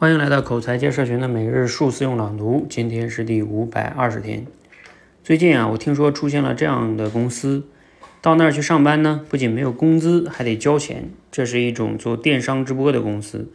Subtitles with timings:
[0.00, 4.46] 欢迎来到口才接社群的每日数字用朗读，今天是第五百二十天。
[5.22, 7.64] 最近啊，我听说出现了这样的公司，
[8.22, 11.10] 到那儿去上班呢，不仅没有工资，还得交钱。
[11.30, 13.52] 这是一种做电商直播的公司，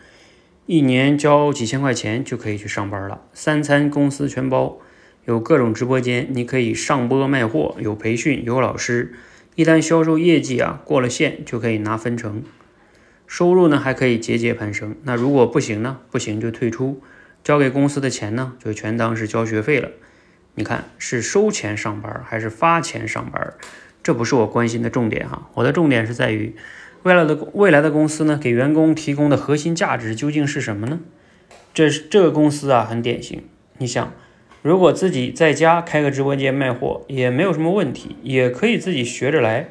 [0.67, 4.77] 一年交几千块钱就可以去上班了，三餐公司全包，
[5.25, 9.15] 有各种直播间，你可以上播卖货，有培训，有老师，
[9.55, 12.43] 一旦销售业绩啊过了线，就可以拿分成。
[13.27, 15.99] 收入呢还可以节节攀升，那如果不行呢？
[16.11, 17.01] 不行就退出，
[17.43, 19.89] 交给公司的钱呢就全当是交学费了。
[20.55, 23.53] 你看是收钱上班还是发钱上班？
[24.01, 26.55] 这不是我关心的重点哈，我的重点是在于
[27.03, 30.99] 未来的未来的公司呢给员工提供的核心价值究竟是什么呢？
[31.73, 33.43] 这是这个公司啊很典型，
[33.79, 34.13] 你想
[34.61, 39.69] 如果自己在家开个直播间卖货也没有什么问题，也可以自己学着来，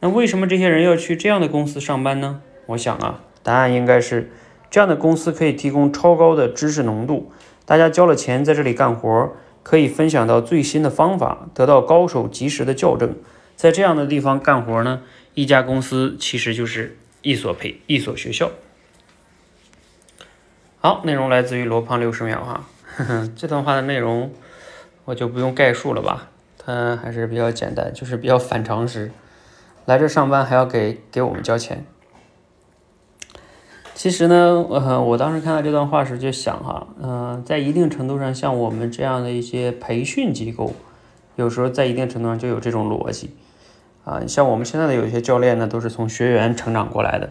[0.00, 2.42] 那为什么这些人要去这样的公司上班呢？
[2.68, 4.30] 我想啊，答案应该是
[4.70, 7.32] 这样的公司可以提供超高的知识浓度，
[7.64, 9.32] 大家交了钱在这里干活，
[9.62, 13.14] 可以分享到最新的方法，得到高手及时的校正。
[13.56, 15.00] 在这样的地方干活呢，
[15.32, 18.50] 一家公司其实就是一所培一所学校。
[20.80, 22.64] 好，内容来自于罗胖六十秒哈，
[23.34, 24.30] 这段话的内容
[25.06, 29.10] 我就不用概述了吧，它还是比较简单，就是比较反常识，
[29.86, 31.86] 来这上班还要给给我们交钱。
[33.98, 40.72] 其实呢，呃，我当时看到这段话时就想哈，嗯，在一定程度上，像我们这样的一些培训机构，
[41.34, 43.30] 有时候在一定程度上就有这种逻辑，
[44.04, 47.30] 啊，像我们现在的有些教练呢，都是从学员成长过来的。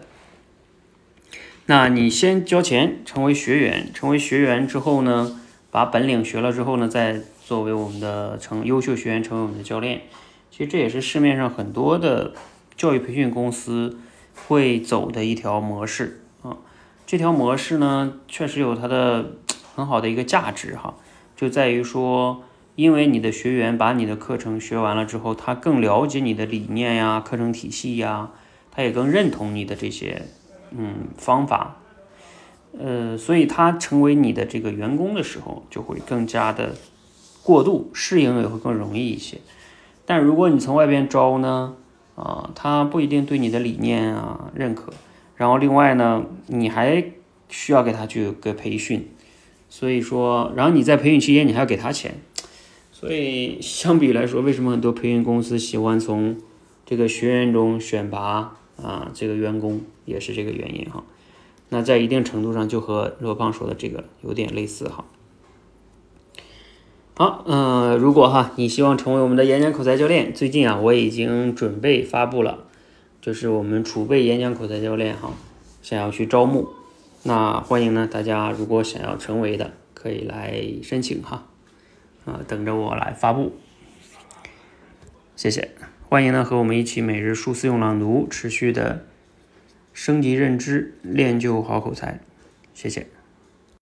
[1.64, 10.02] 那你先交钱成为学员，成为学员之后呢，把本领学了之后呢，再作为我们的成优秀学员，成为我们的教练。
[10.50, 12.34] 其实这也是市面上很多的
[12.76, 13.96] 教育培训公司
[14.46, 16.24] 会走的一条模式。
[17.08, 19.24] 这条模式呢，确实有它的
[19.74, 20.94] 很好的一个价值哈，
[21.34, 22.42] 就在于说，
[22.74, 28.28] 因为你的学员把你的课程学完了之后，他更了解你的理念呀、课程体系呀，
[28.70, 30.20] 他也更认同你的这些
[30.70, 31.78] 嗯方法，
[32.78, 36.74] 呃，所以他成为你的这个员工的时候，就会更加的
[37.42, 39.38] 过度适应，也会更容易一些。
[40.04, 41.74] 但如果你从外边招呢，
[42.16, 44.92] 啊，他不一定对你的理念啊认可。
[45.38, 47.12] 然后另外呢，你还
[47.48, 49.08] 需要给他去给培训，
[49.70, 52.16] 所以说，然后你在培训期间你还要给他钱，
[52.92, 56.36] 所以相比来说，为什么很多培训公司喜欢从
[56.84, 61.04] 这个学员中选拔啊这个员工，也是这个原因哈。
[61.68, 65.04] 那在一定程度上就和罗胖说的这个有点类似哈。
[67.14, 72.64] 好，嗯，如果哈你希望成为我们的演讲口才教练，最近啊我已经准备发布了。
[73.28, 75.30] 就是我们储备演讲口才教练哈，
[75.82, 76.66] 想要去招募，
[77.24, 81.46] 那欢迎呢大家如果想要成为的，可以来申请哈，
[82.24, 83.52] 啊等着我来发布，
[85.36, 85.72] 谢谢，
[86.08, 89.04] 欢迎呢和我们一起每日数字用朗读，持续的
[89.92, 92.20] 升级认知，练就好口才，
[92.72, 93.17] 谢谢。